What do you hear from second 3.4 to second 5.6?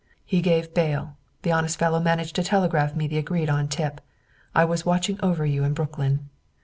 on tip. I was watching over